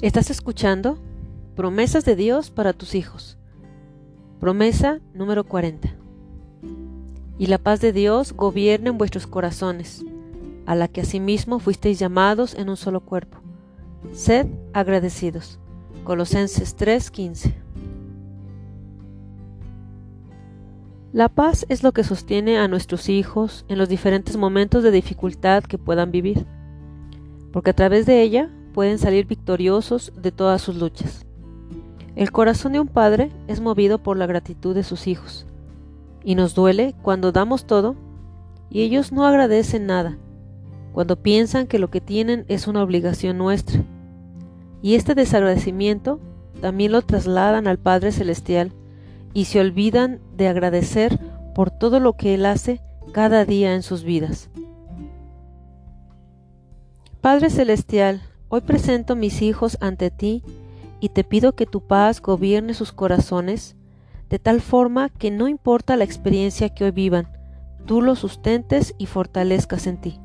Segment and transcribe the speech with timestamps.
[0.00, 0.96] Estás escuchando
[1.56, 3.36] Promesas de Dios para tus hijos.
[4.38, 5.92] Promesa número 40.
[7.36, 10.04] Y la paz de Dios gobierne en vuestros corazones,
[10.66, 13.38] a la que asimismo fuisteis llamados en un solo cuerpo.
[14.12, 15.58] Sed agradecidos.
[16.04, 17.56] Colosenses 3:15.
[21.12, 25.64] La paz es lo que sostiene a nuestros hijos en los diferentes momentos de dificultad
[25.64, 26.46] que puedan vivir,
[27.50, 31.26] porque a través de ella pueden salir victoriosos de todas sus luchas.
[32.14, 35.46] El corazón de un padre es movido por la gratitud de sus hijos,
[36.22, 37.96] y nos duele cuando damos todo
[38.70, 40.16] y ellos no agradecen nada,
[40.92, 43.82] cuando piensan que lo que tienen es una obligación nuestra.
[44.80, 46.20] Y este desagradecimiento
[46.60, 48.70] también lo trasladan al Padre Celestial
[49.34, 51.18] y se olvidan de agradecer
[51.52, 54.50] por todo lo que Él hace cada día en sus vidas.
[57.20, 60.42] Padre Celestial, hoy presento mis hijos ante ti
[61.00, 63.76] y te pido que tu paz gobierne sus corazones
[64.28, 67.28] de tal forma que no importa la experiencia que hoy vivan,
[67.86, 70.20] tú los sustentes y fortalezcas en ti.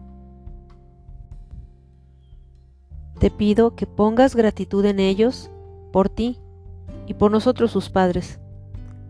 [3.20, 5.50] Te pido que pongas gratitud en ellos
[5.94, 6.40] por ti
[7.08, 8.40] y por nosotros sus padres,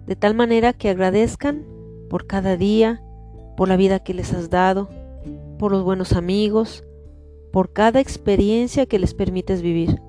[0.05, 1.66] de tal manera que agradezcan
[2.09, 3.02] por cada día,
[3.58, 4.89] por la vida que les has dado,
[5.58, 6.83] por los buenos amigos,
[7.53, 10.01] por cada experiencia que les permites vivir.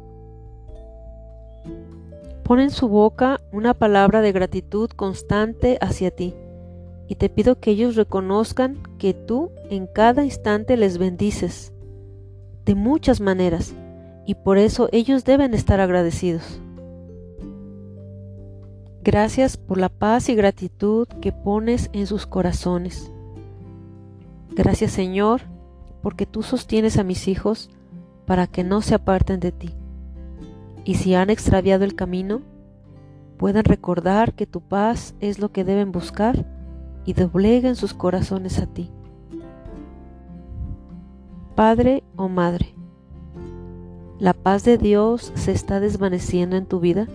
[2.43, 6.35] Pon en su boca una palabra de gratitud constante hacia ti,
[7.07, 11.75] y te pido que ellos reconozcan que tú en cada instante les bendices,
[12.65, 13.75] de muchas maneras,
[14.25, 16.63] y por eso ellos deben estar agradecidos.
[19.03, 23.13] Gracias por la paz y gratitud que pones en sus corazones.
[24.53, 25.43] Gracias Señor,
[26.05, 27.71] porque tú sostienes a mis hijos
[28.27, 29.75] para que no se aparten de ti.
[30.85, 32.43] Y si han extraviado el camino,
[33.39, 36.45] puedan recordar que tu paz es lo que deben buscar
[37.07, 38.91] y dobleguen sus corazones a ti.
[41.55, 42.75] Padre o Madre,
[44.19, 47.09] ¿la paz de Dios se está desvaneciendo en tu vida?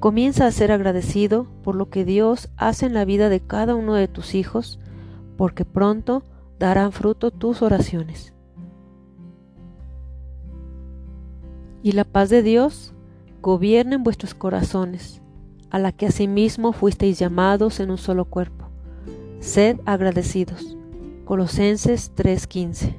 [0.00, 3.94] Comienza a ser agradecido por lo que Dios hace en la vida de cada uno
[3.94, 4.80] de tus hijos,
[5.36, 6.24] porque pronto
[6.62, 8.32] darán fruto tus oraciones.
[11.82, 12.94] Y la paz de Dios
[13.40, 15.20] gobierne en vuestros corazones,
[15.70, 18.68] a la que asimismo fuisteis llamados en un solo cuerpo.
[19.40, 20.76] Sed agradecidos.
[21.24, 22.94] Colosenses 3:15